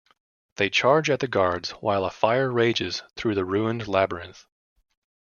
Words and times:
They 0.55 0.71
charge 0.71 1.11
at 1.11 1.19
the 1.19 1.27
guards 1.27 1.69
while 1.73 2.05
a 2.05 2.09
fire 2.09 2.49
rages 2.51 3.03
through 3.15 3.35
the 3.35 3.45
ruined 3.45 3.87
Labyrinth. 3.87 4.47